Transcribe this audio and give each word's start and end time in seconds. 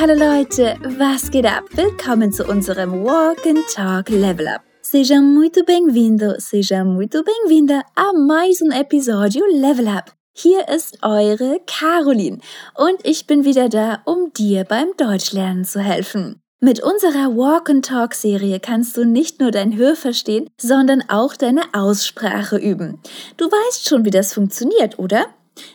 Hallo 0.00 0.14
Leute, 0.14 0.76
was 0.98 1.30
geht 1.30 1.46
ab? 1.46 1.62
Willkommen 1.72 2.32
zu 2.32 2.44
unserem 2.44 3.04
Walk 3.04 3.46
and 3.46 3.60
Talk 3.72 4.08
Level 4.08 4.48
Up. 4.48 4.62
Seja 4.82 5.20
muito 5.20 5.64
bem-vindo, 5.64 6.34
seja 6.38 6.84
muito 6.84 7.22
bem-vinda 7.22 7.84
a 7.94 8.12
mais 8.12 8.60
um 8.62 8.72
episódio 8.72 9.44
Level 9.52 9.86
Up. 9.86 10.12
Hier 10.32 10.68
ist 10.68 10.98
eure 11.02 11.60
Caroline 11.66 12.38
und 12.74 12.98
ich 13.04 13.28
bin 13.28 13.44
wieder 13.44 13.68
da, 13.68 14.02
um 14.06 14.32
dir 14.32 14.64
beim 14.64 14.88
Deutschlernen 14.96 15.64
zu 15.64 15.80
helfen. 15.80 16.42
Mit 16.62 16.82
unserer 16.82 17.34
Walk 17.34 17.70
and 17.70 17.82
Talk 17.82 18.12
Serie 18.12 18.60
kannst 18.60 18.94
du 18.94 19.06
nicht 19.06 19.40
nur 19.40 19.50
dein 19.50 19.78
Hörverstehen, 19.78 20.46
sondern 20.60 21.02
auch 21.08 21.34
deine 21.34 21.62
Aussprache 21.72 22.58
üben. 22.58 23.00
Du 23.38 23.46
weißt 23.46 23.88
schon, 23.88 24.04
wie 24.04 24.10
das 24.10 24.34
funktioniert, 24.34 24.98
oder? 24.98 25.24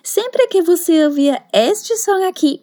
Sempre 0.04 0.44
que 0.52 0.62
você 0.62 1.08
ouvir 1.08 1.40
este 1.52 1.98
som 1.98 2.22
aqui, 2.30 2.62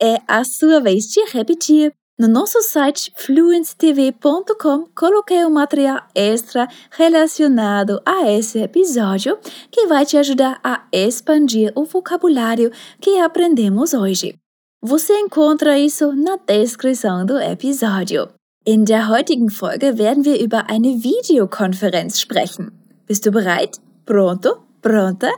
é 0.00 0.16
a 0.26 0.42
sua 0.42 0.80
vez 0.80 1.12
de 1.12 1.20
repetir. 1.36 1.92
No 2.18 2.28
nosso 2.28 2.62
site 2.62 3.12
fluenttv.com 3.14 4.86
coloquei 4.94 5.44
um 5.44 5.50
material 5.50 6.00
extra 6.14 6.66
relacionado 6.90 8.00
a 8.06 8.30
esse 8.30 8.58
episódio 8.58 9.38
que 9.70 9.86
vai 9.86 10.06
te 10.06 10.16
ajudar 10.16 10.58
a 10.64 10.86
expandir 10.92 11.72
o 11.74 11.84
vocabulário 11.84 12.70
que 13.00 13.18
aprendemos 13.18 13.92
hoje. 13.92 14.34
Você 14.82 15.12
encontra 15.12 15.78
isso 15.78 16.10
na 16.16 16.38
descrição 16.38 17.26
do 17.26 17.38
episódio. 17.38 18.30
In 18.64 18.86
der 18.86 19.10
heutigen 19.10 19.50
Folge 19.50 19.98
werden 19.98 20.24
wir 20.24 20.40
über 20.40 20.70
eine 20.70 21.02
Videokonferenz 21.02 22.18
sprechen. 22.18 22.72
Bist 23.06 23.26
du 23.26 23.30
bereit? 23.30 23.78
Pronto? 24.06 24.64
Pronta? 24.80 25.28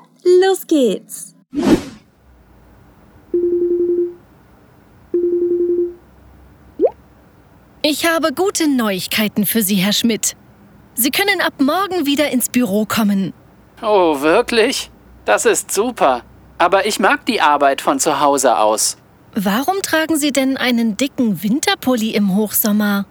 Los 0.40 0.64
geht's! 0.64 1.34
Ich 7.82 8.06
habe 8.06 8.32
gute 8.32 8.68
Neuigkeiten 8.68 9.44
für 9.44 9.62
Sie, 9.62 9.74
Herr 9.74 9.92
Schmidt. 9.92 10.36
Sie 10.94 11.10
können 11.10 11.40
ab 11.40 11.54
morgen 11.58 12.06
wieder 12.06 12.30
ins 12.30 12.48
Büro 12.48 12.84
kommen. 12.86 13.32
Oh, 13.82 14.20
wirklich? 14.20 14.92
Das 15.24 15.46
ist 15.46 15.72
super. 15.72 16.22
Aber 16.58 16.86
ich 16.86 17.00
mag 17.00 17.26
die 17.26 17.40
Arbeit 17.40 17.80
von 17.80 17.98
zu 17.98 18.20
Hause 18.20 18.56
aus. 18.56 18.98
Warum 19.34 19.80
tragen 19.82 20.16
Sie 20.16 20.30
denn 20.32 20.56
einen 20.56 20.96
dicken 20.96 21.42
Winterpulli 21.42 22.10
im 22.10 22.34
Hochsommer? 22.36 23.06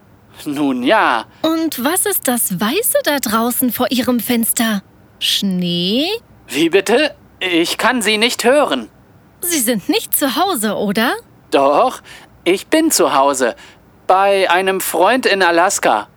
Nun 0.46 0.84
ja, 0.84 1.26
Und 1.42 1.84
was 1.84 2.06
ist 2.06 2.28
das 2.28 2.60
Weiße 2.60 3.00
da 3.04 3.20
draußen 3.20 3.72
vor 3.72 3.92
Ihrem 3.92 4.20
Fenster? 4.20 4.82
Schnee? 5.20 6.08
wie 6.48 6.70
bitte? 6.70 7.16
Ich 7.40 7.78
kann 7.78 8.02
Sie 8.02 8.18
nicht 8.18 8.44
hören. 8.44 8.90
Sie 9.42 9.60
sind 9.60 9.90
nicht 9.90 10.16
zu 10.16 10.36
Hause, 10.36 10.76
oder? 10.76 11.14
Doch, 11.50 12.02
ich 12.44 12.68
bin 12.68 12.92
zu 12.92 13.14
Hause. 13.16 13.56
Bei 14.06 14.50
einem 14.50 14.80
Freund 14.82 15.26
in 15.26 15.42
Alaska. 15.42 16.08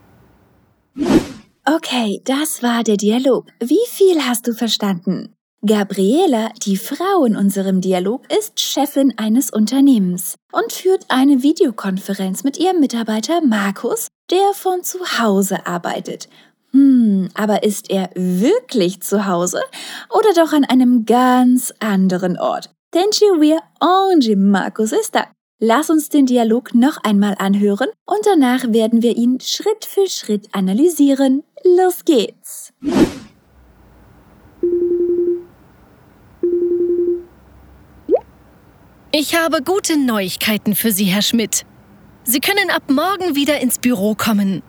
Okay, 1.65 2.21
das 2.25 2.63
war 2.63 2.83
der 2.83 2.97
Dialog. 2.99 3.47
Wie 3.61 3.87
viel 3.89 4.21
hast 4.23 4.47
du 4.47 4.53
verstanden? 4.53 5.34
Gabriela, 5.67 6.51
die 6.67 6.77
Frau 6.77 7.25
in 7.25 7.37
unserem 7.37 7.81
Dialog, 7.81 8.31
ist 8.31 8.61
Chefin 8.61 9.15
eines 9.17 9.51
Unternehmens 9.51 10.37
und 10.53 10.73
führt 10.73 11.07
eine 11.09 11.43
Videokonferenz 11.43 12.45
mit 12.45 12.59
ihrem 12.59 12.81
Mitarbeiter 12.81 13.41
Markus, 13.41 14.09
der 14.31 14.53
von 14.53 14.83
zu 14.83 14.99
Hause 15.19 15.67
arbeitet. 15.67 16.29
Hm, 16.73 17.31
aber 17.33 17.63
ist 17.63 17.89
er 17.89 18.11
wirklich 18.15 19.01
zu 19.01 19.27
Hause 19.27 19.63
oder 20.11 20.35
doch 20.35 20.53
an 20.53 20.65
einem 20.65 21.07
ganz 21.07 21.73
anderen 21.81 22.39
Ort? 22.39 22.69
Eu 22.95 23.41
ver 23.41 23.63
onde 23.81 24.37
Markus 24.37 24.93
está. 24.93 25.29
Lass 25.61 25.89
uns 25.89 26.11
den 26.11 26.27
Dialog 26.27 26.75
noch 26.75 26.99
einmal 27.05 27.37
anhören 27.39 27.89
und 28.05 28.21
danach 28.25 28.71
werden 28.73 29.01
wir 29.01 29.17
ihn 29.17 29.41
Schritt 29.41 29.87
für 29.87 30.09
Schritt 30.09 30.47
analysieren. 30.53 31.43
Los 31.65 32.05
geht's! 32.05 32.75
Ich 39.17 39.37
habe 39.37 39.63
gute 39.63 39.97
Neuigkeiten 39.97 40.75
für 40.75 40.91
Sie, 40.91 41.05
Herr 41.05 41.23
Schmidt. 41.23 41.65
Sie 42.25 42.41
können 42.41 42.69
ab 42.69 42.83
morgen 42.91 43.37
wieder 43.37 43.61
ins 43.61 43.79
Büro 43.79 44.17
kommen. 44.17 44.61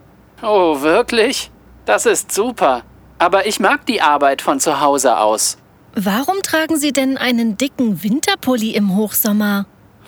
Oh, 0.44 0.82
wirklich? 0.82 1.50
Das 1.86 2.06
ist 2.06 2.32
super. 2.32 2.84
Aber 3.18 3.48
ich 3.48 3.60
mag 3.60 3.88
die 3.88 4.04
Arbeit 4.04 4.44
von 4.44 4.60
zu 4.60 4.82
Hause 4.82 5.18
aus. 5.18 5.58
Warum 5.96 6.44
tragen 6.44 6.78
Sie 6.78 6.94
denn 6.94 7.18
einen 7.18 7.58
dicken 7.58 8.04
Winterpulli 8.04 8.76
im 8.76 8.96
Hochsommer? 8.96 9.66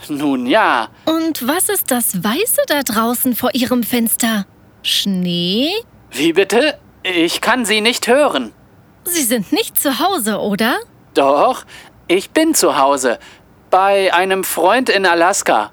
Nun 0.08 0.46
ja, 0.46 0.90
Und 1.06 1.48
was 1.48 1.70
ist 1.70 1.90
das 1.90 2.24
Weiße 2.24 2.62
da 2.68 2.84
draußen 2.84 3.36
vor 3.36 3.56
Ihrem 3.56 3.82
Fenster? 3.82 4.46
Schnee? 4.84 5.72
wie 6.12 6.34
bitte? 6.34 6.78
Ich 7.02 7.42
kann 7.42 7.66
Sie 7.66 7.82
nicht 7.82 8.08
hören. 8.08 8.54
Sie 9.04 9.24
sind 9.24 9.52
nicht 9.52 9.80
zu 9.80 9.98
Hause, 9.98 10.38
oder? 10.40 10.76
Doch, 11.16 11.66
ich 12.08 12.30
bin 12.30 12.54
zu 12.54 12.78
Hause. 12.78 13.18
Bei 13.70 14.14
einem 14.14 14.44
Freund 14.44 14.90
in 14.90 15.06
Alaska. 15.06 15.72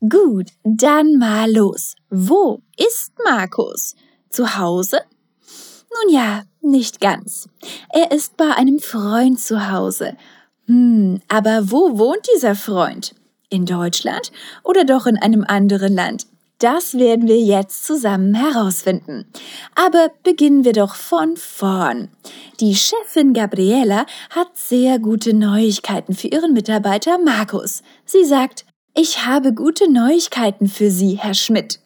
Gut, 0.00 0.48
dann 0.62 1.16
mal 1.18 1.50
los. 1.50 1.94
Wo 2.10 2.60
ist 2.76 3.12
Markus? 3.24 3.94
Zu 4.28 4.56
Hause? 4.58 5.00
Nun 5.90 6.14
ja, 6.14 6.42
nicht 6.60 7.00
ganz. 7.00 7.48
Er 7.90 8.10
ist 8.10 8.36
bei 8.36 8.52
einem 8.54 8.78
Freund 8.78 9.40
zu 9.40 9.70
Hause. 9.70 10.16
Hm, 10.66 11.20
aber 11.28 11.70
wo 11.70 11.98
wohnt 11.98 12.28
dieser 12.34 12.54
Freund? 12.54 13.14
In 13.48 13.64
Deutschland 13.66 14.32
oder 14.64 14.84
doch 14.84 15.06
in 15.06 15.16
einem 15.16 15.44
anderen 15.44 15.94
Land? 15.94 16.26
Das 16.62 16.94
werden 16.94 17.26
wir 17.26 17.40
jetzt 17.40 17.84
zusammen 17.84 18.34
herausfinden. 18.34 19.26
Aber 19.74 20.12
beginnen 20.22 20.64
wir 20.64 20.72
doch 20.72 20.94
von 20.94 21.36
vorn. 21.36 22.08
Die 22.60 22.76
Chefin 22.76 23.32
Gabriela 23.32 24.06
hat 24.30 24.56
sehr 24.56 25.00
gute 25.00 25.34
Neuigkeiten 25.34 26.14
für 26.14 26.28
ihren 26.28 26.52
Mitarbeiter 26.52 27.18
Markus. 27.18 27.82
Sie 28.04 28.24
sagt, 28.24 28.64
ich 28.94 29.26
habe 29.26 29.52
gute 29.54 29.90
Neuigkeiten 29.90 30.68
für 30.68 30.92
Sie, 30.92 31.18
Herr 31.18 31.34
Schmidt. 31.34 31.80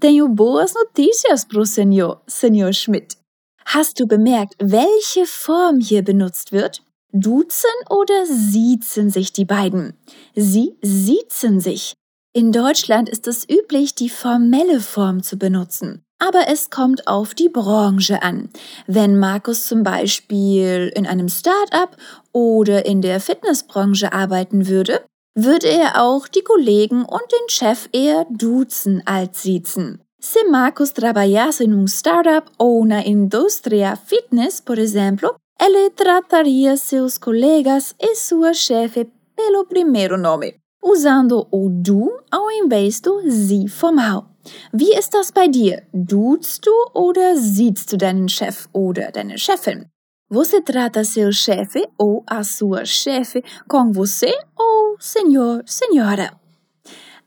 Tenho 0.00 0.28
boas 0.28 0.72
notícias 0.74 1.46
pro 1.46 1.64
senhor, 1.64 2.22
Senor 2.26 2.72
Schmidt. 2.72 3.18
Hast 3.66 4.00
du 4.00 4.06
bemerkt, 4.06 4.54
welche 4.58 5.26
Form 5.26 5.78
hier 5.78 6.02
benutzt 6.02 6.52
wird? 6.52 6.82
Duzen 7.12 7.68
oder 7.90 8.24
siezen 8.24 9.10
sich 9.10 9.34
die 9.34 9.44
beiden? 9.44 9.92
Sie 10.34 10.74
siezen 10.80 11.60
sich. 11.60 11.92
In 12.34 12.50
Deutschland 12.50 13.10
ist 13.10 13.26
es 13.26 13.46
üblich, 13.46 13.94
die 13.94 14.08
formelle 14.08 14.80
Form 14.80 15.22
zu 15.22 15.36
benutzen. 15.36 16.02
Aber 16.18 16.48
es 16.48 16.70
kommt 16.70 17.06
auf 17.06 17.34
die 17.34 17.50
Branche 17.50 18.22
an. 18.22 18.48
Wenn 18.86 19.18
Markus 19.18 19.66
zum 19.66 19.82
Beispiel 19.82 20.90
in 20.94 21.06
einem 21.06 21.28
Start-up 21.28 21.94
oder 22.32 22.86
in 22.86 23.02
der 23.02 23.20
Fitnessbranche 23.20 24.14
arbeiten 24.14 24.66
würde, 24.66 25.02
würde 25.34 25.68
er 25.68 26.02
auch 26.02 26.26
die 26.26 26.40
Kollegen 26.40 27.04
und 27.04 27.20
den 27.20 27.48
Chef 27.48 27.90
eher 27.92 28.24
duzen 28.30 29.02
als 29.04 29.42
siezen. 29.42 30.00
Se 30.18 30.38
Marcos 30.48 30.94
trabalhasse 30.94 31.64
em 31.64 31.74
um 31.74 31.86
startup 31.86 32.50
ou 32.56 32.84
na 32.86 33.04
indústria 33.04 33.96
fitness, 33.96 34.60
por 34.60 34.78
exemplo, 34.78 35.34
ele 35.60 35.90
trataria 35.90 36.76
seus 36.76 37.18
colegas 37.18 37.94
e 37.98 38.14
sua 38.14 38.54
chefe 38.54 39.10
pelo 39.34 39.64
primeiro 39.66 40.16
nome, 40.16 40.61
usando 40.82 41.46
o 41.50 41.68
du 41.70 42.10
ao 42.30 42.50
invés 42.50 43.00
do 43.00 43.22
sie 43.30 43.68
formal. 43.68 44.26
Wie 44.72 44.92
ist 44.92 45.14
das 45.14 45.30
bei 45.30 45.46
dir? 45.46 45.82
Duzt 45.92 46.66
du 46.66 46.72
oder 46.94 47.36
siehst 47.36 47.92
du 47.92 47.96
deinen 47.96 48.28
Chef 48.28 48.68
oder 48.72 49.12
deine 49.12 49.38
Chefin? 49.38 49.86
Você 50.28 50.62
trata 50.62 51.04
seu 51.04 51.30
chefe 51.30 51.86
ou 51.98 52.24
a 52.26 52.42
sua 52.42 52.86
chefe 52.86 53.44
com 53.68 53.92
você 53.92 54.32
ou 54.58 54.96
senhor, 54.98 55.62
senhora? 55.66 56.40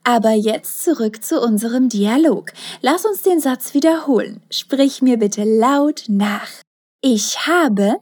Aber 0.02 0.32
jetzt 0.32 0.82
zurück 0.82 1.22
zu 1.22 1.40
unserem 1.40 1.88
Dialog. 1.88 2.52
Lass 2.82 3.04
uns 3.04 3.22
den 3.22 3.40
Satz 3.40 3.74
wiederholen. 3.74 4.42
Sprich 4.50 5.02
mir 5.02 5.18
bitte 5.18 5.44
laut 5.44 6.04
nach. 6.08 6.50
Ich 7.00 7.46
habe 7.46 8.00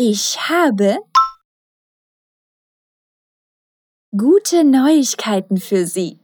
Ich 0.00 0.38
habe 0.48 0.98
gute 4.16 4.64
Neuigkeiten 4.64 5.58
für 5.58 5.86
Sie. 5.86 6.18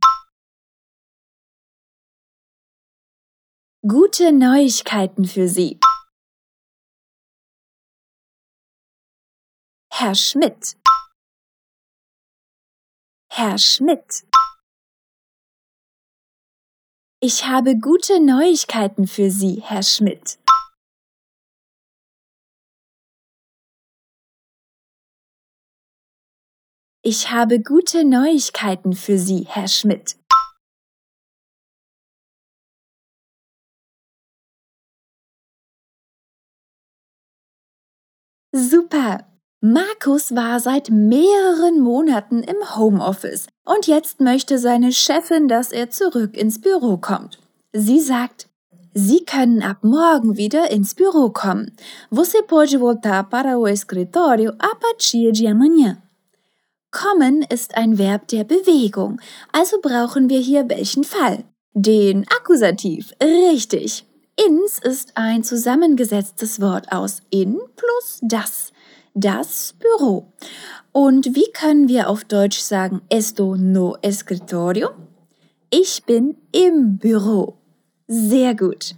Gute 3.87 4.33
Neuigkeiten 4.33 5.27
für 5.27 5.49
Sie. 5.49 5.79
Herr 9.93 10.15
Schmidt. 10.15 10.77
Herr 13.31 13.59
Schmidt. 13.59 14.25
Ich 17.21 17.47
habe 17.47 17.77
gute 17.79 18.21
Neuigkeiten 18.21 19.07
für 19.07 19.31
Sie, 19.31 19.61
Herr 19.63 19.83
Schmidt. 19.83 20.39
Ich 27.07 27.31
habe 27.31 27.61
gute 27.61 28.03
Neuigkeiten 28.03 28.95
für 28.95 29.19
Sie, 29.19 29.45
Herr 29.47 29.69
Schmidt. 29.69 30.17
Super! 38.53 39.27
Markus 39.61 40.35
war 40.35 40.61
seit 40.61 40.89
mehreren 40.89 41.81
Monaten 41.81 42.43
im 42.43 42.75
Homeoffice 42.75 43.49
und 43.67 43.87
jetzt 43.87 44.21
möchte 44.21 44.59
seine 44.59 44.91
Chefin, 44.91 45.47
dass 45.47 45.73
er 45.73 45.91
zurück 45.91 46.35
ins 46.35 46.59
Büro 46.59 46.97
kommt. 46.97 47.39
Sie 47.75 48.01
sagt, 48.01 48.49
Sie 48.95 49.27
können 49.27 49.63
ab 49.63 49.79
morgen 49.83 50.39
wieder 50.39 50.71
ins 50.71 50.95
Büro 50.95 51.29
kommen. 51.29 51.77
Você 52.11 52.43
pode 52.43 52.79
voltar 52.79 53.29
para 53.29 53.59
o 53.59 53.67
escritório 53.67 54.55
a 54.59 54.75
partir 54.77 55.33
de 55.33 55.49
amanhã. 55.49 56.04
Kommen 56.95 57.43
ist 57.43 57.77
ein 57.77 57.99
Verb 57.99 58.29
der 58.29 58.45
Bewegung, 58.45 59.21
also 59.51 59.79
brauchen 59.83 60.31
wir 60.31 60.39
hier 60.39 60.69
welchen 60.69 61.03
Fall? 61.03 61.43
Den 61.73 62.25
Akkusativ, 62.29 63.11
richtig. 63.21 64.07
Ins 64.37 64.79
ist 64.79 65.11
ein 65.17 65.43
zusammengesetztes 65.43 66.61
Wort 66.61 66.93
aus 66.93 67.19
in 67.31 67.59
plus 67.75 68.21
das, 68.23 68.73
das 69.13 69.75
Büro. 69.81 70.33
Und 70.93 71.35
wie 71.35 71.51
können 71.53 71.89
wir 71.89 72.09
auf 72.09 72.25
Deutsch 72.25 72.61
sagen 72.61 73.03
esto 73.09 73.57
no 73.57 73.97
escritorio? 74.01 74.91
Ich 75.71 76.05
bin 76.05 76.37
im 76.53 76.99
Büro. 76.99 77.59
Sehr 78.07 78.55
gut. 78.55 78.95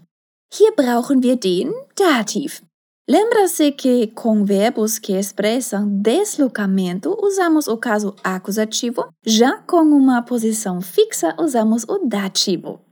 Hier 0.53 0.73
brauchen 0.77 1.23
wir 1.23 1.37
den 1.37 1.73
Dativ. 1.95 2.61
Lembra-se 3.09 3.71
que 3.71 4.09
com 4.09 4.45
verbos 4.45 4.99
que 4.99 5.13
expressam 5.13 5.89
deslocamento 6.03 7.17
usamos 7.23 7.69
o 7.69 7.79
caso 7.79 8.17
acusativo, 8.25 9.15
já 9.25 9.63
com 9.63 9.83
uma 9.83 10.23
posição 10.23 10.81
fixa 10.81 11.33
usamos 11.39 11.85
o 11.85 11.99
dativo. 12.05 12.85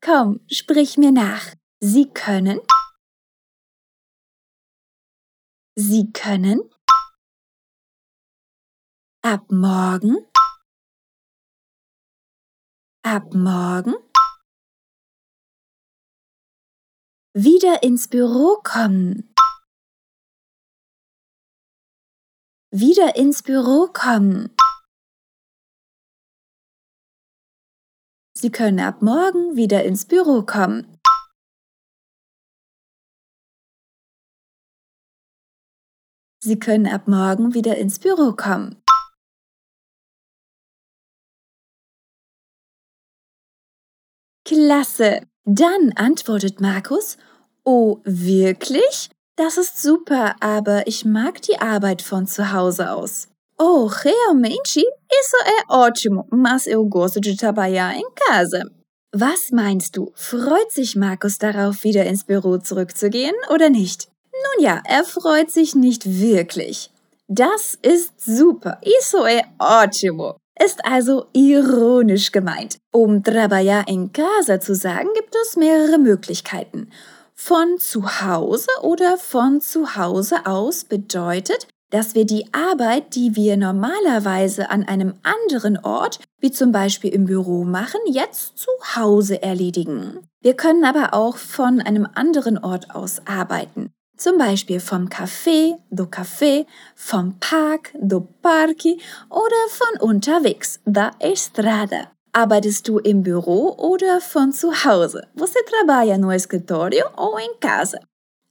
Komm, 0.00 0.38
sprich 0.48 0.96
mir 0.96 1.10
nach. 1.10 1.52
Sie 1.82 2.06
können. 2.06 2.60
Sie 5.74 6.12
können. 6.12 6.60
Ab 9.24 9.50
morgen. 9.50 10.24
Ab 13.02 13.34
morgen. 13.34 13.96
Wieder 17.34 17.82
ins 17.82 18.06
Büro 18.06 18.62
kommen. 18.62 19.34
Wieder 22.78 23.16
ins 23.16 23.42
Büro 23.42 23.88
kommen. 23.90 24.54
Sie 28.34 28.50
können 28.50 28.80
ab 28.80 29.00
morgen 29.00 29.56
wieder 29.56 29.82
ins 29.84 30.04
Büro 30.04 30.42
kommen. 30.42 31.00
Sie 36.44 36.58
können 36.58 36.86
ab 36.86 37.08
morgen 37.08 37.54
wieder 37.54 37.78
ins 37.78 37.98
Büro 37.98 38.36
kommen. 38.36 38.82
Klasse! 44.44 45.26
Dann 45.44 45.92
antwortet 45.96 46.60
Markus, 46.60 47.16
oh, 47.64 48.02
wirklich? 48.04 49.08
Das 49.36 49.58
ist 49.58 49.82
super, 49.82 50.34
aber 50.40 50.86
ich 50.86 51.04
mag 51.04 51.42
die 51.42 51.58
Arbeit 51.58 52.02
von 52.02 52.26
zu 52.26 52.52
Hause 52.52 52.90
aus. 52.90 53.28
Oh, 53.58 53.86
realmente? 53.86 54.80
Isso 54.80 55.36
é 55.44 55.72
ótimo, 55.72 56.26
mas 56.30 56.66
eu 56.66 56.84
gosto 56.86 57.20
de 57.20 57.36
trabalhar 57.36 57.94
em 57.94 58.04
casa. 58.28 58.62
Was 59.14 59.50
meinst 59.50 59.96
du? 59.96 60.12
Freut 60.14 60.72
sich 60.72 60.96
Markus 60.96 61.38
darauf, 61.38 61.84
wieder 61.84 62.04
ins 62.06 62.24
Büro 62.24 62.58
zurückzugehen 62.58 63.34
oder 63.52 63.70
nicht? 63.70 64.08
Nun 64.32 64.64
ja, 64.64 64.82
er 64.84 65.04
freut 65.04 65.50
sich 65.50 65.74
nicht 65.74 66.04
wirklich. 66.20 66.90
Das 67.28 67.78
ist 67.82 68.12
super. 68.20 68.78
Isso 68.82 69.24
é 69.26 69.44
ótimo 69.58 70.36
ist 70.58 70.84
also 70.84 71.26
ironisch 71.32 72.32
gemeint. 72.32 72.78
Um 72.92 73.22
trabalhar 73.22 73.84
en 73.88 74.12
casa 74.12 74.60
zu 74.60 74.74
sagen, 74.74 75.08
gibt 75.14 75.34
es 75.42 75.56
mehrere 75.56 75.98
Möglichkeiten. 75.98 76.90
Von 77.38 77.78
zu 77.78 78.22
Hause 78.22 78.68
oder 78.82 79.18
von 79.18 79.60
zu 79.60 79.94
Hause 79.94 80.46
aus 80.46 80.84
bedeutet, 80.84 81.68
dass 81.90 82.14
wir 82.14 82.24
die 82.24 82.52
Arbeit, 82.52 83.14
die 83.14 83.36
wir 83.36 83.56
normalerweise 83.56 84.70
an 84.70 84.82
einem 84.84 85.14
anderen 85.22 85.78
Ort, 85.78 86.18
wie 86.40 86.50
zum 86.50 86.72
Beispiel 86.72 87.12
im 87.12 87.26
Büro 87.26 87.64
machen, 87.64 88.00
jetzt 88.06 88.58
zu 88.58 88.70
Hause 88.96 89.42
erledigen. 89.42 90.26
Wir 90.40 90.54
können 90.54 90.84
aber 90.84 91.14
auch 91.14 91.36
von 91.36 91.80
einem 91.80 92.08
anderen 92.14 92.58
Ort 92.58 92.94
aus 92.94 93.20
arbeiten. 93.26 93.92
Zum 94.16 94.38
Beispiel 94.38 94.80
vom 94.80 95.08
Café, 95.08 95.76
do 95.90 96.04
Café, 96.04 96.66
vom 96.94 97.38
Park, 97.38 97.92
do 98.00 98.26
Parque 98.40 98.96
oder 99.28 99.62
von 99.68 100.08
unterwegs, 100.08 100.80
da 100.86 101.10
estrada. 101.20 102.15
Arbeitest 102.36 102.86
du 102.86 102.98
im 102.98 103.22
Büro 103.22 103.74
oder 103.78 104.20
von 104.20 104.52
zu 104.52 104.84
Hause? 104.84 105.26
Você 105.34 105.64
trabalha 105.64 106.18
no 106.18 106.30
escritório 106.30 107.10
ou 107.16 107.40
em 107.40 107.58
casa? 107.58 107.98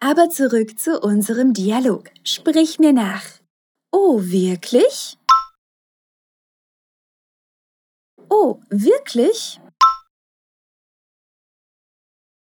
Aber 0.02 0.28
zurück 0.28 0.80
zu 0.80 1.00
unserem 1.02 1.54
Dialog. 1.54 2.10
Sprich 2.24 2.80
mir 2.80 2.94
nach. 2.94 3.24
Oh, 3.94 4.20
wirklich? 4.24 5.20
Oh, 8.28 8.60
wirklich? 8.72 9.62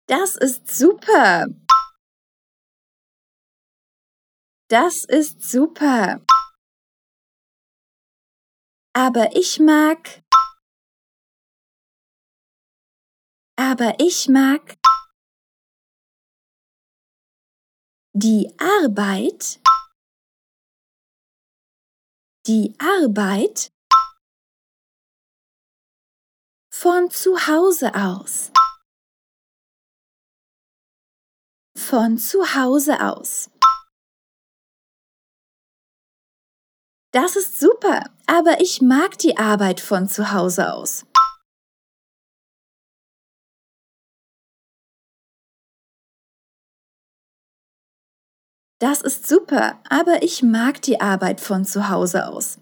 Das 0.07 0.37
ist 0.37 0.75
super. 0.75 1.45
Das 4.71 5.05
ist 5.05 5.43
super. 5.43 6.23
Aber 8.95 9.37
ich 9.37 9.61
mag. 9.61 10.25
Aber 13.57 13.95
ich 13.99 14.29
mag. 14.29 14.77
Die 18.13 18.53
Arbeit. 18.59 19.61
Die 22.47 22.75
Arbeit. 22.79 23.73
Von 26.73 27.11
zu 27.11 27.47
Hause 27.47 27.95
aus. 27.95 28.51
Von 31.77 32.19
zu 32.19 32.55
Hause 32.55 33.01
aus. 33.01 33.51
Das 37.13 37.37
ist 37.37 37.61
super, 37.61 38.11
aber 38.27 38.61
ich 38.61 38.83
mag 38.83 39.19
die 39.19 39.37
Arbeit 39.37 39.81
von 39.81 40.09
zu 40.09 40.33
Hause 40.33 40.73
aus. 40.73 41.07
Das 48.85 49.01
ist 49.01 49.27
super, 49.27 49.79
aber 49.89 50.23
ich 50.23 50.43
mag 50.43 50.83
die 50.83 51.01
Arbeit 51.01 51.41
von 51.41 51.65
zu 51.65 51.89
Hause 51.89 52.29
aus. 52.29 52.59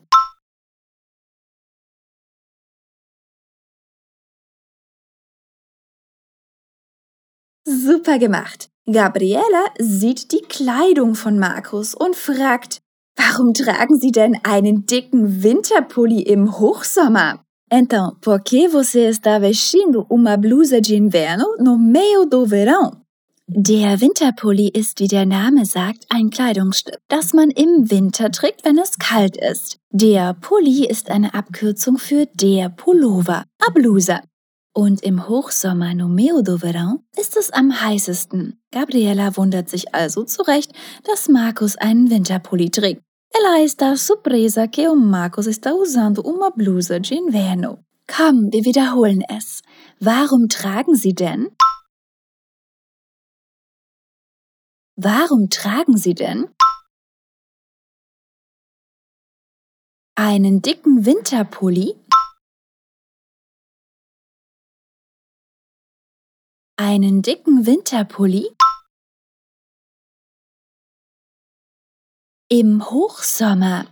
Super 7.67 8.21
gemacht. 8.21 8.69
Gabriela 8.87 9.65
sieht 9.81 10.31
die 10.31 10.43
Kleidung 10.43 11.17
von 11.17 11.41
Markus 11.41 11.93
und 11.93 12.15
fragt, 12.15 12.79
Warum 13.17 13.53
tragen 13.53 13.99
Sie 13.99 14.13
denn 14.13 14.39
einen 14.45 14.87
dicken 14.87 15.43
Winterpulli 15.43 16.23
im 16.23 16.57
Hochsommer? 16.57 17.45
Então, 17.69 18.17
por 18.21 18.41
que 18.45 18.69
você 18.69 19.09
está 19.09 19.41
vestindo 19.41 20.07
uma 20.09 20.37
blusa 20.37 20.81
de 20.81 20.95
inverno 20.95 21.57
no 21.59 21.77
meio 21.77 22.27
do 22.27 22.47
verão? 22.47 23.02
Der 23.55 24.01
Winterpulli 24.01 24.69
ist, 24.69 24.99
wie 24.99 25.09
der 25.09 25.27
Name 25.27 25.67
sagt, 25.67 26.07
ein 26.09 26.31
Kleidungsstück, 26.31 26.97
das 27.09 27.35
man 27.35 27.51
im 27.51 27.91
Winter 27.91 28.31
trägt, 28.31 28.65
wenn 28.65 28.79
es 28.79 28.99
kalt 28.99 29.37
ist. 29.37 29.77
Der 29.91 30.33
Pulli 30.33 30.87
ist 30.87 31.11
eine 31.11 31.35
Abkürzung 31.35 31.99
für 31.99 32.25
der 32.33 32.71
Pullover, 32.71 33.45
a 33.61 33.71
blusa. 33.75 34.23
Und 34.75 35.03
im 35.03 35.29
Hochsommer 35.29 35.95
no 35.95 36.09
meio 36.09 36.41
do 36.41 36.57
verão 36.57 37.01
ist 37.21 37.37
es 37.37 37.51
am 37.51 37.79
heißesten. 37.79 38.59
Gabriela 38.71 39.37
wundert 39.37 39.69
sich 39.69 39.95
also 39.95 40.25
zurecht, 40.25 40.73
dass 41.05 41.29
Markus 41.29 41.77
einen 41.77 42.09
Winterpulli 42.09 42.71
trägt. 42.71 43.03
Ela 43.35 43.63
está 43.63 43.99
surpresa 43.99 44.67
que 44.67 44.89
o 44.89 44.97
Markus 44.97 45.47
está 45.47 45.75
usando 45.75 46.23
uma 46.23 46.51
blusa 46.51 46.99
de 47.01 47.17
inverno. 47.17 47.81
Komm, 48.07 48.51
wir 48.51 48.65
wiederholen 48.65 49.23
es. 49.29 49.61
Warum 50.01 50.49
tragen 50.49 50.95
Sie 50.95 51.15
denn? 51.15 51.49
Warum 55.03 55.51
tragen 55.51 55.97
Sie 55.97 56.15
denn? 56.15 56.49
einen 60.15 60.63
dicken 60.63 61.05
Winterpulli, 61.05 61.99
einen 66.77 67.23
dicken 67.23 67.67
Winterpulli, 67.67 68.55
im 72.49 72.89
Hochsommer, 72.89 73.91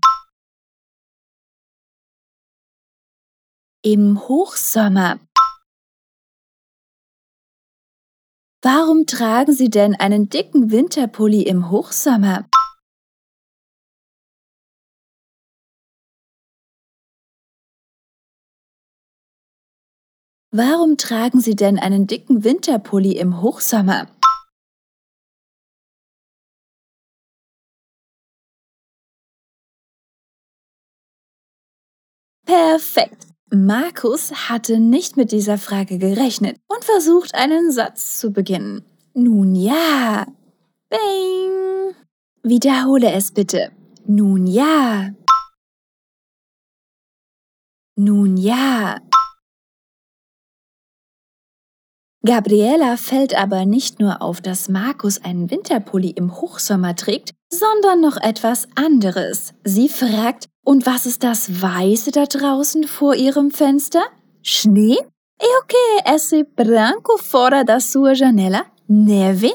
im 3.83 4.21
Hochsommer. 4.29 5.19
Warum 8.63 9.07
tragen 9.07 9.55
Sie 9.55 9.71
denn 9.71 9.95
einen 9.95 10.29
dicken 10.29 10.71
Winterpulli 10.71 11.45
im 11.45 11.71
Hochsommer? 11.71 12.47
Warum 20.53 20.99
tragen 20.99 21.41
Sie 21.41 21.57
denn 21.57 21.79
einen 21.79 22.07
dicken 22.07 22.45
Winterpulli 22.45 23.13
im 23.17 23.41
Hochsommer? 23.41 24.09
Perfekt! 32.45 33.30
Markus 33.53 34.49
hatte 34.49 34.79
nicht 34.79 35.17
mit 35.17 35.33
dieser 35.33 35.59
Frage 35.59 35.99
gerechnet 35.99 36.57
und 36.69 36.85
versucht, 36.85 37.35
einen 37.35 37.73
Satz 37.73 38.21
zu 38.21 38.33
beginnen. 38.33 38.85
Nun 39.13 39.57
ja. 39.57 40.25
Bing. 40.89 41.95
Wiederhole 42.45 43.11
es 43.13 43.33
bitte. 43.33 43.73
Nun 44.07 44.47
ja. 44.47 45.11
Nun 47.97 48.37
ja. 48.37 49.01
Gabriela 52.25 52.99
fällt 52.99 53.35
aber 53.35 53.65
nicht 53.65 53.99
nur 53.99 54.21
auf, 54.21 54.43
dass 54.43 54.69
Markus 54.69 55.25
einen 55.25 55.51
Winterpulli 55.51 56.11
im 56.11 56.37
Hochsommer 56.41 56.95
trägt, 56.95 57.31
sondern 57.51 58.01
noch 58.01 58.19
etwas 58.19 58.69
anderes. 58.75 59.55
Sie 59.65 59.89
fragt, 59.89 60.47
und 60.63 60.85
was 60.85 61.07
ist 61.07 61.25
das 61.25 61.63
Weiße 61.63 62.11
da 62.11 62.27
draußen 62.27 62.85
vor 62.85 63.15
ihrem 63.15 63.51
Fenster? 63.51 64.03
Schnee? 64.43 64.99
E 65.43 65.47
o 65.47 65.67
que 65.67 65.77
é 66.05 66.15
esse 66.15 66.45
branco 66.45 67.17
fora 67.17 67.65
da 67.65 67.81
sua 67.81 68.13
janela? 68.13 68.67
Neve? 68.87 69.53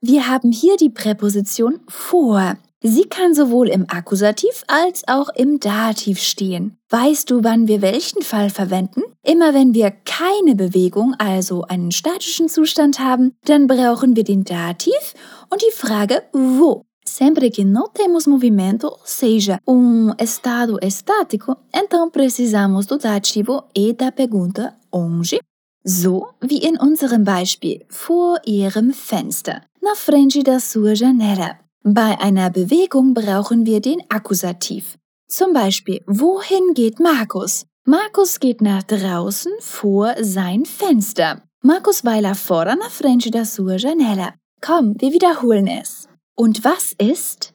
Wir 0.00 0.28
haben 0.28 0.52
hier 0.52 0.76
die 0.76 0.90
Präposition 0.90 1.80
vor. 1.88 2.56
Sie 2.82 3.04
kann 3.04 3.34
sowohl 3.34 3.68
im 3.68 3.84
Akkusativ 3.88 4.64
als 4.66 5.06
auch 5.06 5.28
im 5.34 5.60
Dativ 5.60 6.18
stehen. 6.18 6.78
Weißt 6.88 7.30
du, 7.30 7.44
wann 7.44 7.68
wir 7.68 7.82
welchen 7.82 8.22
Fall 8.22 8.48
verwenden? 8.48 9.02
Immer 9.22 9.52
wenn 9.52 9.74
wir 9.74 9.90
keine 9.90 10.54
Bewegung, 10.54 11.14
also 11.18 11.62
einen 11.64 11.92
statischen 11.92 12.48
Zustand 12.48 12.98
haben, 12.98 13.34
dann 13.44 13.66
brauchen 13.66 14.16
wir 14.16 14.24
den 14.24 14.44
Dativ 14.44 15.14
und 15.50 15.60
die 15.60 15.76
Frage 15.76 16.22
wo. 16.32 16.82
Sempre 17.04 17.50
que 17.50 17.64
não 17.64 17.88
temos 17.92 18.26
movimento, 18.26 18.88
ou 18.88 19.00
seja, 19.04 19.58
um 19.66 20.12
estado 20.16 20.78
estático, 20.80 21.56
então 21.74 22.08
precisamos 22.10 22.86
do 22.86 22.98
dativo 22.98 23.64
e 23.74 23.92
da 23.92 24.12
pergunta 24.12 24.74
onde. 24.92 25.40
So 25.84 26.28
wie 26.40 26.58
in 26.58 26.78
unserem 26.78 27.24
Beispiel 27.24 27.84
vor 27.88 28.38
Ihrem 28.46 28.92
Fenster, 28.92 29.62
na 29.82 29.96
frente 29.96 30.42
da 30.42 30.60
sua 30.60 30.94
janela. 30.94 31.58
Bei 31.82 32.20
einer 32.20 32.50
Bewegung 32.50 33.14
brauchen 33.14 33.64
wir 33.64 33.80
den 33.80 34.02
Akkusativ. 34.10 34.98
Zum 35.28 35.54
Beispiel, 35.54 36.02
wohin 36.06 36.74
geht 36.74 37.00
Markus? 37.00 37.64
Markus 37.86 38.38
geht 38.38 38.60
nach 38.60 38.82
draußen 38.82 39.50
vor 39.60 40.14
sein 40.20 40.66
Fenster. 40.66 41.42
Markus 41.62 42.04
vai 42.04 42.20
lá 42.20 42.34
fora 42.34 42.76
na 42.76 42.90
frente 42.90 43.30
da 43.30 43.46
sua 43.46 43.76
janela. 43.76 44.34
Komm, 44.60 44.94
wir 45.00 45.12
wiederholen 45.12 45.66
es. 45.68 46.06
Und 46.36 46.64
was 46.64 46.92
ist? 46.98 47.54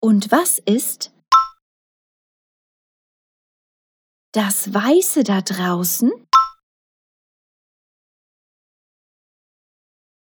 Und 0.00 0.32
was 0.32 0.60
ist? 0.60 1.12
Das 4.32 4.72
Weiße 4.72 5.24
da 5.24 5.42
draußen? 5.42 6.10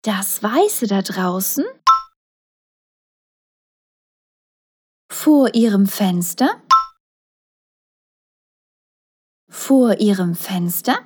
Das 0.02 0.42
Weiße 0.44 0.86
da 0.86 1.02
draußen? 1.02 1.64
Vor 5.10 5.54
Ihrem 5.54 5.86
Fenster? 5.88 6.62
Vor 9.50 9.98
Ihrem 9.98 10.36
Fenster? 10.36 11.04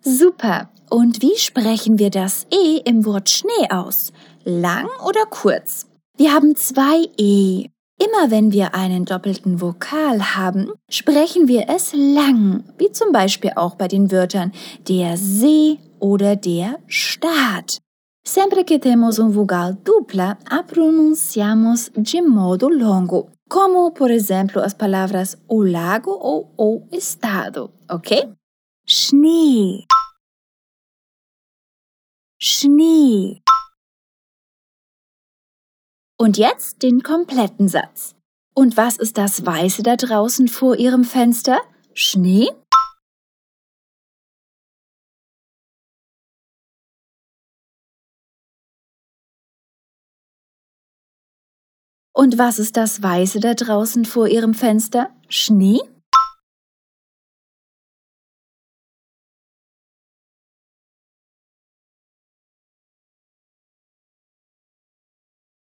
Super. 0.00 0.72
Und 0.88 1.22
wie 1.22 1.36
sprechen 1.36 1.98
wir 1.98 2.10
das 2.10 2.46
E 2.52 2.78
im 2.84 3.04
Wort 3.04 3.28
Schnee 3.28 3.70
aus? 3.70 4.12
Lang 4.44 4.88
oder 5.04 5.26
kurz? 5.26 5.88
Wir 6.16 6.32
haben 6.32 6.54
zwei 6.54 7.10
E. 7.18 7.68
Immer 8.02 8.30
wenn 8.30 8.50
wir 8.50 8.74
einen 8.74 9.04
doppelten 9.04 9.60
Vokal 9.60 10.34
haben, 10.34 10.72
sprechen 10.88 11.48
wir 11.48 11.68
es 11.68 11.92
lang, 11.92 12.64
wie 12.78 12.90
zum 12.92 13.12
Beispiel 13.12 13.52
auch 13.56 13.74
bei 13.74 13.88
den 13.88 14.10
Wörtern 14.10 14.52
der 14.88 15.18
See 15.18 15.78
oder 15.98 16.34
der 16.34 16.78
Staat. 16.86 17.76
Sempre 18.26 18.64
que 18.64 18.78
temos 18.78 19.18
um 19.18 19.34
vogal 19.34 19.76
dupla, 19.84 20.38
a 20.48 20.62
pronunciamos 20.62 21.90
de 21.94 22.22
modo 22.22 22.70
longo, 22.70 23.28
como, 23.50 23.90
por 23.90 24.10
exemplo, 24.10 24.62
as 24.62 24.72
palavras 24.72 25.36
o 25.46 25.62
lago 25.62 26.12
ou 26.12 26.50
o 26.56 26.82
estado, 26.92 27.70
ok? 27.86 28.32
Schnee. 28.86 29.84
Schnee. 32.38 33.42
Und 36.20 36.36
jetzt 36.36 36.82
den 36.82 37.02
kompletten 37.02 37.66
Satz. 37.66 38.14
Und 38.54 38.76
was 38.76 38.98
ist 38.98 39.16
das 39.16 39.46
Weiße 39.46 39.82
da 39.82 39.96
draußen 39.96 40.48
vor 40.48 40.76
Ihrem 40.76 41.04
Fenster? 41.04 41.62
Schnee? 41.94 42.50
Und 52.12 52.36
was 52.36 52.58
ist 52.58 52.76
das 52.76 53.02
Weiße 53.02 53.40
da 53.40 53.54
draußen 53.54 54.04
vor 54.04 54.28
Ihrem 54.28 54.52
Fenster? 54.52 55.08
Schnee? 55.30 55.80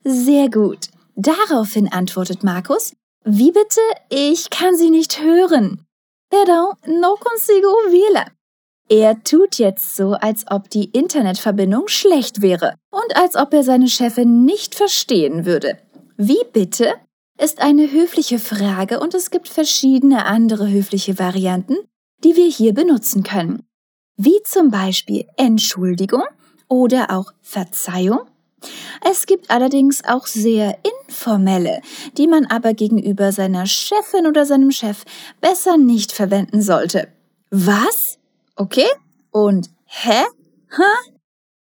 Sehr 0.08 0.48
gut. 0.48 0.86
Daraufhin 1.16 1.90
antwortet 1.90 2.44
Markus, 2.44 2.94
wie 3.24 3.50
bitte? 3.50 3.80
Ich 4.08 4.50
kann 4.50 4.76
Sie 4.76 4.90
nicht 4.90 5.20
hören. 5.20 5.84
Perdão, 6.30 6.74
no 6.86 7.16
consigo 7.16 7.66
ouvi-la. 7.66 8.26
Er 8.88 9.24
tut 9.24 9.56
jetzt 9.56 9.96
so, 9.96 10.12
als 10.12 10.44
ob 10.48 10.70
die 10.70 10.84
Internetverbindung 10.84 11.88
schlecht 11.88 12.40
wäre 12.40 12.76
und 12.92 13.16
als 13.16 13.34
ob 13.34 13.52
er 13.52 13.64
seine 13.64 13.88
Chefin 13.88 14.44
nicht 14.44 14.76
verstehen 14.76 15.44
würde. 15.44 15.76
Wie 16.16 16.44
bitte? 16.52 16.94
ist 17.36 17.60
eine 17.60 17.90
höfliche 17.90 18.38
Frage 18.38 19.00
und 19.00 19.12
es 19.12 19.30
gibt 19.30 19.48
verschiedene 19.48 20.24
andere 20.24 20.70
höfliche 20.70 21.18
Varianten, 21.18 21.74
die 22.22 22.36
wir 22.36 22.48
hier 22.48 22.74
benutzen 22.74 23.24
können. 23.24 23.66
Wie 24.16 24.40
zum 24.44 24.70
Beispiel 24.70 25.26
Entschuldigung 25.36 26.22
oder 26.68 27.10
auch 27.10 27.32
Verzeihung 27.42 28.20
es 29.04 29.26
gibt 29.26 29.50
allerdings 29.50 30.04
auch 30.04 30.26
sehr 30.26 30.78
informelle, 31.06 31.80
die 32.16 32.26
man 32.26 32.46
aber 32.46 32.74
gegenüber 32.74 33.32
seiner 33.32 33.66
Chefin 33.66 34.26
oder 34.26 34.46
seinem 34.46 34.70
Chef 34.70 35.04
besser 35.40 35.76
nicht 35.76 36.12
verwenden 36.12 36.62
sollte. 36.62 37.08
Was? 37.50 38.18
Okay? 38.56 38.88
Und 39.30 39.70
hä? 39.86 40.24
Ha? 40.76 40.92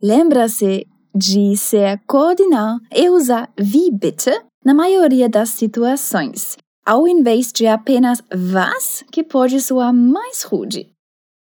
Lembra-se 0.00 0.84
de 1.14 1.56
ser 1.56 1.98
cordial 2.06 2.78
e 2.90 3.08
usar 3.08 3.48
wie 3.56 3.90
bitte 3.90 4.32
na 4.64 4.74
maioria 4.74 5.28
das 5.28 5.50
situações, 5.50 6.56
ao 6.84 7.06
invés 7.06 7.52
de 7.52 7.66
apenas 7.66 8.22
was, 8.30 9.04
que 9.10 9.22
pode 9.22 9.60
soar 9.60 9.92
mais 9.92 10.44
rude. 10.50 10.86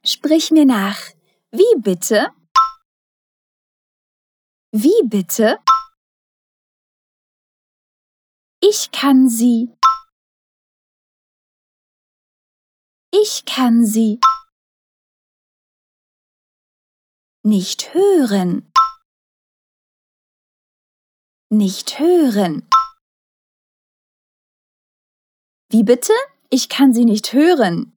Sprich 0.03 0.51
mir 0.51 0.65
nach. 0.65 0.99
Wie 1.51 1.75
bitte? 1.77 2.31
Wie 4.71 5.07
bitte? 5.07 5.59
Ich 8.61 8.91
kann 8.91 9.29
sie. 9.29 9.73
Ich 13.11 13.45
kann 13.45 13.85
sie 13.85 14.19
nicht 17.43 17.93
hören. 17.93 18.69
nicht 21.49 21.99
hören. 21.99 22.67
Wie 25.71 25.83
bitte? 25.83 26.13
Ich 26.49 26.69
kann 26.69 26.93
Sie 26.93 27.05
nicht 27.05 27.33
hören. 27.33 27.93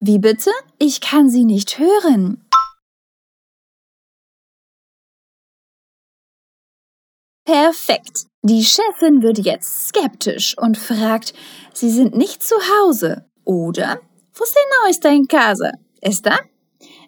Wie 0.00 0.18
bitte? 0.18 0.50
Ich 0.78 1.00
kann 1.00 1.28
Sie 1.28 1.44
nicht 1.44 1.78
hören. 1.78 2.48
Perfekt. 7.44 8.26
Die 8.42 8.62
Chefin 8.62 9.22
wird 9.22 9.38
jetzt 9.38 9.88
skeptisch 9.88 10.56
und 10.58 10.78
fragt, 10.78 11.34
Sie 11.74 11.90
sind 11.90 12.14
nicht 12.14 12.42
zu 12.42 12.54
Hause, 12.56 13.28
oder? 13.44 14.00
Você 14.34 14.58
não 14.70 14.88
está 14.88 15.10
em 15.10 15.26
casa, 15.26 15.72
está? 16.00 16.38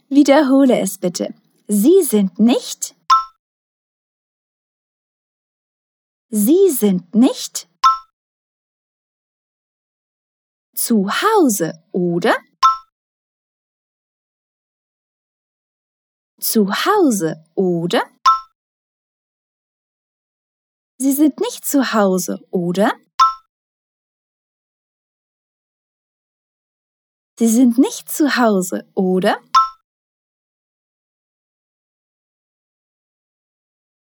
Wiederhole 0.09 0.81
es 0.81 0.99
bitte. 0.99 1.33
Sie 1.69 2.03
sind 2.03 2.41
nicht. 2.41 2.97
Sie 6.31 6.71
sind 6.71 7.15
nicht 7.15 7.69
zu 10.75 11.09
Hause, 11.09 11.85
oder? 11.93 12.35
Zu 16.41 16.71
Hause, 16.71 17.45
oder? 17.55 18.03
Sie 20.99 21.13
sind 21.13 21.39
nicht 21.39 21.67
zu 21.67 21.93
Hause, 21.93 22.47
oder? 22.51 22.93
Sie 27.39 27.49
sind 27.49 27.79
nicht 27.79 28.11
zu 28.11 28.37
Hause, 28.37 28.91
oder? 28.95 29.43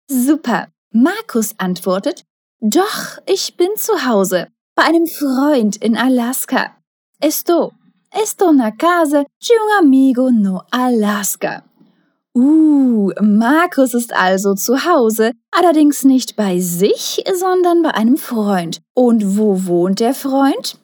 Super. 0.10 0.72
Markus 0.92 1.60
antwortet, 1.60 2.24
Doch, 2.60 3.20
ich 3.28 3.58
bin 3.58 3.76
zu 3.76 4.06
Hause, 4.06 4.48
bei 4.76 4.84
einem 4.84 5.06
Freund 5.06 5.78
in 5.78 5.96
Alaska. 5.96 6.76
Esto, 7.20 7.74
esto 8.12 8.52
na 8.52 8.72
casa 8.72 9.24
de 9.24 9.54
un 9.60 9.86
amigo 9.86 10.30
no 10.32 10.64
Alaska. 10.72 11.67
Uh, 12.40 13.10
Markus 13.20 13.96
ist 13.96 14.14
also 14.14 14.54
zu 14.54 14.86
Hause, 14.86 15.32
allerdings 15.50 16.04
nicht 16.04 16.36
bei 16.36 16.60
sich, 16.60 17.24
sondern 17.34 17.82
bei 17.82 17.96
einem 17.96 18.16
Freund. 18.16 18.80
Und 18.94 19.40
wo 19.40 19.66
wohnt 19.66 20.00
der 20.00 20.14
Freund? 20.14 20.78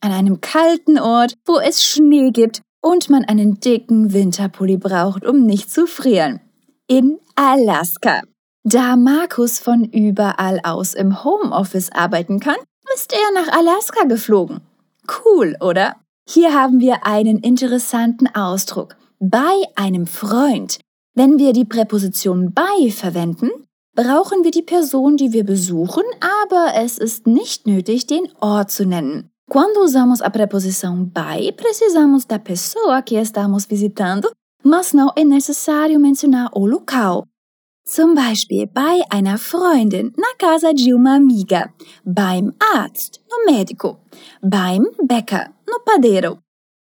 An 0.00 0.12
einem 0.12 0.40
kalten 0.40 1.00
Ort, 1.00 1.34
wo 1.46 1.58
es 1.58 1.82
Schnee 1.82 2.30
gibt 2.30 2.62
und 2.80 3.10
man 3.10 3.24
einen 3.24 3.58
dicken 3.58 4.12
Winterpulli 4.12 4.76
braucht, 4.76 5.26
um 5.26 5.44
nicht 5.46 5.72
zu 5.72 5.88
frieren. 5.88 6.40
In 6.86 7.18
Alaska. 7.34 8.22
Da 8.62 8.94
Markus 8.94 9.58
von 9.58 9.82
überall 9.82 10.60
aus 10.62 10.94
im 10.94 11.24
Homeoffice 11.24 11.90
arbeiten 11.90 12.38
kann, 12.38 12.54
ist 12.94 13.12
er 13.12 13.32
nach 13.34 13.52
Alaska 13.52 14.04
geflogen. 14.04 14.60
Cool, 15.24 15.56
oder? 15.60 15.96
Hier 16.28 16.54
haben 16.54 16.78
wir 16.78 17.04
einen 17.04 17.38
interessanten 17.38 18.32
Ausdruck. 18.32 18.94
Bei 19.18 19.64
einem 19.74 20.06
Freund. 20.06 20.78
Wenn 21.14 21.38
wir 21.38 21.52
die 21.52 21.64
Präposition 21.64 22.52
bei 22.52 22.90
verwenden, 22.90 23.50
brauchen 23.94 24.44
wir 24.44 24.52
die 24.52 24.62
Person, 24.62 25.16
die 25.16 25.32
wir 25.32 25.44
besuchen, 25.44 26.04
aber 26.20 26.74
es 26.76 26.98
ist 26.98 27.26
nicht 27.26 27.66
nötig, 27.66 28.06
den 28.06 28.28
Ort 28.40 28.70
zu 28.70 28.86
nennen. 28.86 29.30
Quando 29.50 29.82
usamos 29.82 30.22
a 30.22 30.30
preposição 30.30 31.04
bei, 31.04 31.52
precisamos 31.56 32.24
da 32.24 32.38
pessoa 32.38 33.02
que 33.02 33.16
estamos 33.16 33.66
visitando, 33.66 34.30
mas 34.62 34.92
não 34.92 35.10
é 35.16 35.24
necessário 35.24 35.98
mencionar 35.98 36.50
o 36.54 36.64
local. 36.66 37.26
Zum 37.84 38.14
Beispiel 38.14 38.68
bei 38.68 39.00
einer 39.10 39.36
Freundin, 39.36 40.12
na 40.16 40.36
casa 40.38 40.72
de 40.72 40.94
uma 40.94 41.16
amiga, 41.16 41.74
beim 42.04 42.52
Arzt, 42.60 43.20
no 43.28 43.52
médico, 43.52 43.98
beim 44.40 44.86
Bäcker, 45.02 45.50
no 45.68 45.80
padeiro. 45.80 46.38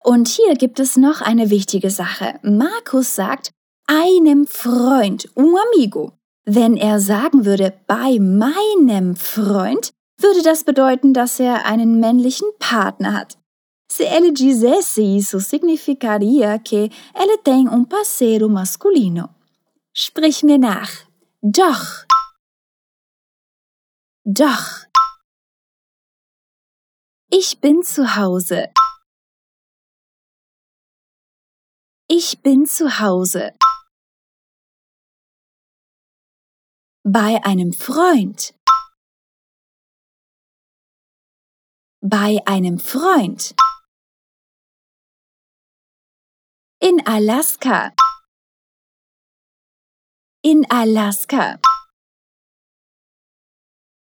Und 0.04 0.28
hier 0.28 0.56
gibt 0.56 0.82
es 0.82 0.98
noch 0.98 1.22
eine 1.22 1.50
wichtige 1.50 1.90
Sache. 1.90 2.40
Markus 2.44 3.16
sagt, 3.16 3.52
einem 3.90 4.46
Freund, 4.46 5.28
un 5.36 5.56
amigo. 5.58 6.14
Wenn 6.46 6.78
er 6.78 7.00
sagen 7.00 7.46
würde, 7.46 7.74
bei 7.88 8.20
meinem 8.20 9.16
Freund, 9.16 9.92
würde 10.20 10.44
das 10.44 10.64
bedeuten, 10.64 11.14
dass 11.14 11.40
er 11.40 11.66
einen 11.66 12.00
männlichen 12.00 12.48
Partner 12.60 13.14
hat. 13.14 13.38
Se 13.92 14.06
ele 14.06 14.32
dissesse 14.32 15.02
isso, 15.02 15.40
significaria 15.40 16.60
que 16.60 16.92
ele 17.16 17.38
tem 17.44 17.68
um 17.68 17.84
parceiro 17.84 18.48
masculino. 18.48 19.30
Sprich 19.94 20.44
mir 20.44 20.60
nach. 20.60 20.92
Doch. 21.42 22.06
Doch. 24.24 24.86
Ich 27.32 27.60
bin 27.60 27.82
zu 27.82 28.16
Hause. 28.16 28.70
Ich 32.08 32.42
bin 32.44 32.68
zu 32.68 33.00
Hause. 33.00 33.54
Bei 37.12 37.44
einem 37.44 37.74
Freund. 37.74 38.54
Bei 42.02 42.38
einem 42.46 42.78
Freund. 42.78 43.56
In 46.80 47.04
Alaska. 47.08 47.94
In 50.44 50.70
Alaska. 50.70 51.60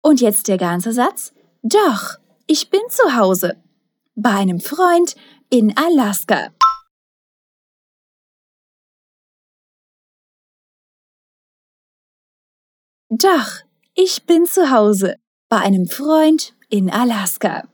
Und 0.03 0.21
jetzt 0.21 0.49
der 0.49 0.59
ganze 0.59 0.93
Satz. 0.93 1.33
Doch, 1.63 2.19
ich 2.49 2.71
bin 2.71 2.83
zu 2.89 3.15
Hause. 3.15 3.63
Bei 4.17 4.31
einem 4.31 4.59
Freund 4.59 5.15
in 5.49 5.77
Alaska. 5.77 6.53
Doch, 13.13 13.51
ich 13.95 14.25
bin 14.25 14.47
zu 14.47 14.71
Hause 14.71 15.17
bei 15.49 15.59
einem 15.59 15.87
Freund 15.87 16.55
in 16.69 16.89
Alaska. 16.91 17.69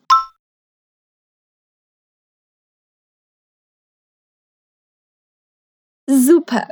Super. 6.08 6.68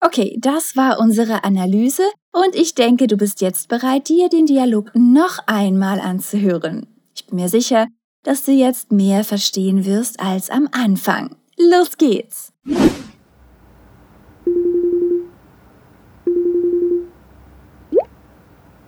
Okay, 0.00 0.36
das 0.38 0.76
war 0.76 1.00
unsere 1.00 1.44
Analyse 1.44 2.02
und 2.30 2.54
ich 2.54 2.74
denke, 2.74 3.06
du 3.06 3.16
bist 3.16 3.40
jetzt 3.40 3.68
bereit, 3.68 4.10
dir 4.10 4.28
den 4.28 4.44
Dialog 4.44 4.90
noch 4.94 5.38
einmal 5.46 5.98
anzuhören. 5.98 6.86
Ich 7.14 7.26
bin 7.26 7.36
mir 7.36 7.48
sicher, 7.48 7.86
dass 8.22 8.44
du 8.44 8.52
jetzt 8.52 8.92
mehr 8.92 9.24
verstehen 9.24 9.86
wirst 9.86 10.20
als 10.20 10.50
am 10.50 10.68
Anfang. 10.72 11.36
Los 11.56 11.96
geht's! 11.96 12.52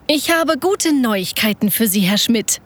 Ich 0.08 0.30
habe 0.30 0.56
gute 0.58 0.94
Neuigkeiten 0.94 1.70
für 1.70 1.88
Sie, 1.88 2.00
Herr 2.00 2.18
Schmidt. 2.18 2.58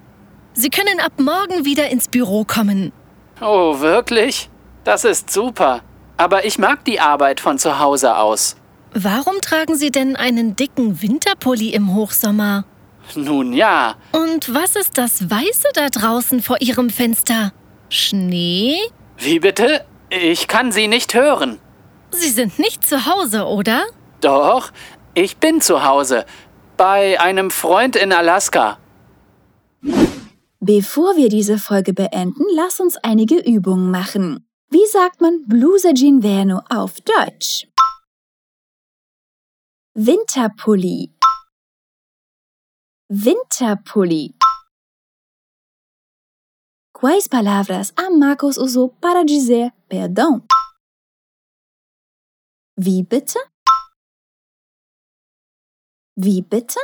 Sie 0.53 0.69
können 0.69 1.01
ab 1.01 1.13
morgen 1.19 1.65
wieder 1.65 1.89
ins 1.89 2.09
Büro 2.09 2.45
kommen. 2.45 2.93
Oh, 3.41 3.81
wirklich? 3.81 4.51
Das 4.85 5.05
ist 5.05 5.31
super. 5.31 5.81
Aber 6.19 6.45
ich 6.45 6.59
mag 6.59 6.85
die 6.85 7.01
Arbeit 7.01 7.41
von 7.41 7.59
zu 7.59 7.79
Hause 7.79 8.19
aus. 8.19 8.57
Warum 8.93 9.41
tragen 9.41 9.75
Sie 9.77 9.91
denn 9.91 10.17
einen 10.17 10.55
dicken 10.55 11.01
Winterpulli 11.01 11.71
im 11.71 11.95
Hochsommer? 11.95 12.65
Nun 13.15 13.55
ja. 13.55 13.95
Und 14.13 14.53
was 14.53 14.77
ist 14.77 14.99
das 14.99 15.31
Weiße 15.31 15.69
da 15.73 15.89
draußen 15.89 16.43
vor 16.43 16.61
Ihrem 16.61 16.91
Fenster? 16.91 17.53
Schnee? 17.89 18.77
Wie 19.17 19.39
bitte? 19.41 19.87
Ich 20.11 20.47
kann 20.47 20.73
Sie 20.73 20.89
nicht 20.89 21.15
hören. 21.15 21.59
Sie 22.11 22.29
sind 22.29 22.59
nicht 22.59 22.87
zu 22.87 23.07
Hause, 23.07 23.47
oder? 23.47 23.85
Doch, 24.21 24.73
ich 25.15 25.39
bin 25.39 25.61
zu 25.61 25.85
Hause. 25.85 26.27
Bei 26.81 27.21
einem 27.21 27.51
Freund 27.51 27.95
in 27.95 28.11
Alaska. 28.11 28.79
Bevor 30.61 31.15
wir 31.15 31.29
diese 31.29 31.59
Folge 31.59 31.93
beenden, 31.93 32.47
lass 32.55 32.81
uns 32.81 32.97
einige 32.97 33.37
Übungen 33.37 33.91
machen. 33.91 34.49
Wie 34.71 34.87
sagt 34.87 35.21
man 35.21 35.47
Blusa 35.47 35.93
d'inverno 35.93 36.63
auf 36.71 36.99
Deutsch? 37.03 37.67
Winterpulli. 39.93 41.13
Winterpulli. 43.11 44.35
Quais 46.95 47.29
palavras 47.29 47.93
a 47.95 48.09
Marcos 48.09 48.57
usou 48.57 48.89
para 48.89 49.23
dizer 49.27 49.71
perdão? 49.87 50.47
Wie 52.77 53.03
bitte? 53.03 53.50
Wie 56.23 56.43
bitte? 56.43 56.79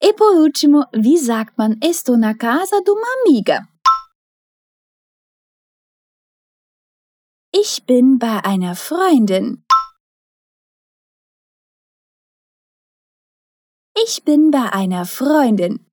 E 0.00 0.12
por 0.12 0.32
último, 0.44 0.86
wie 0.92 1.18
sagt 1.18 1.56
man 1.56 1.78
estou 1.80 2.16
na 2.16 2.34
casa 2.34 2.80
de 2.82 2.90
uma 2.90 3.06
amiga? 3.20 3.68
Ich 7.52 7.86
bin 7.86 8.18
bei 8.18 8.44
einer 8.44 8.74
Freundin. 8.74 9.64
Ich 13.94 14.24
bin 14.24 14.50
bei 14.50 14.72
einer 14.72 15.06
Freundin. 15.06 15.86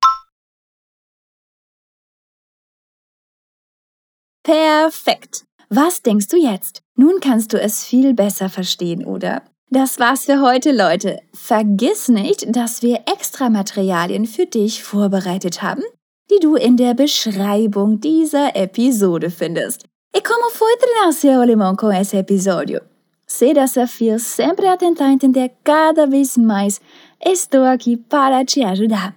Perfekt. 4.43 5.45
Was 5.69 6.01
denkst 6.01 6.27
du 6.29 6.37
jetzt? 6.37 6.81
Nun 6.95 7.19
kannst 7.19 7.53
du 7.53 7.61
es 7.61 7.85
viel 7.85 8.15
besser 8.15 8.49
verstehen, 8.49 9.05
oder? 9.05 9.52
Das 9.75 9.97
war's 9.97 10.25
für 10.25 10.39
heute, 10.39 10.71
Leute. 10.71 11.17
Vergiss 11.33 12.07
nicht, 12.07 12.45
dass 12.55 12.83
wir 12.83 12.99
extra 13.11 13.49
Materialien 13.49 14.27
für 14.27 14.45
dich 14.45 14.83
vorbereitet 14.83 15.63
haben, 15.63 15.81
die 16.29 16.39
du 16.39 16.55
in 16.55 16.77
der 16.77 16.93
Beschreibung 16.93 17.99
dieser 17.99 18.55
Episode 18.55 19.31
findest. 19.31 19.85
E 20.15 20.21
como 20.21 20.51
foi 20.51 20.77
treinar 20.77 21.11
seu 21.11 21.41
alemão 21.41 21.75
com 21.75 21.91
esse 21.91 22.15
episódio? 22.17 22.81
Ser 23.25 23.55
desafio 23.55 24.19
sempre 24.19 24.67
a 24.67 24.77
tentar 24.77 25.11
entender 25.11 25.49
cada 25.63 26.05
vez 26.05 26.37
mais. 26.37 26.79
Estou 27.19 27.63
aqui 27.63 27.97
para 27.97 28.45
te 28.45 28.61
ajudar. 28.63 29.15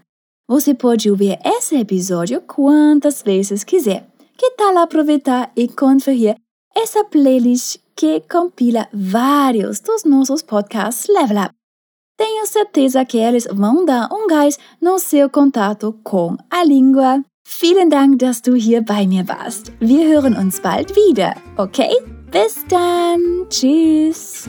Você 0.49 0.73
pode 0.73 1.11
ouvir 1.11 1.38
esse 1.45 1.77
episódio 1.77 2.40
quantas 2.40 3.23
vezes 3.23 3.62
quiser. 3.62 4.07
Que 4.38 4.53
tal 4.53 4.79
aproveitar 4.79 5.53
e 5.55 5.69
conferir 5.69 6.35
essa 6.75 7.05
playlist 7.05 7.77
que 7.96 8.20
compila 8.28 8.88
vários 8.92 9.80
dos 9.80 10.04
nossos 10.04 10.42
podcasts 10.42 11.09
Level 11.09 11.38
Up? 11.38 11.50
Tenho 12.18 12.46
certeza 12.46 13.04
que 13.04 13.18
eles 13.18 13.46
vão 13.50 13.85
dar 13.85 14.09
um 14.12 14.26
gás 14.26 14.59
no 14.80 14.98
seu 14.98 15.28
contato 15.28 15.98
com 16.04 16.37
a 16.50 16.62
língua. 16.62 17.22
Vielen 17.46 17.88
Dank, 17.88 18.18
dass 18.18 18.42
du 18.42 18.54
hier 18.54 18.82
bei 18.82 19.06
mir 19.06 19.26
warst. 19.26 19.72
Wir 19.80 20.09
hören 20.09 20.37
uns 20.37 20.61
bald 20.61 20.94
wieder, 20.94 21.35
okay? 21.56 21.94
Bis 22.30 22.64
dann. 22.68 23.46
Tschüss. 23.48 24.48